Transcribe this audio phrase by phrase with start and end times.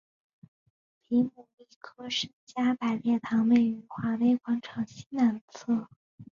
[1.07, 5.87] 皮姆利科圣加百列堂位于华威广场西南侧。